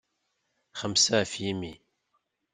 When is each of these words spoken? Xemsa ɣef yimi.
Xemsa 0.79 1.13
ɣef 1.21 1.33
yimi. 1.41 1.73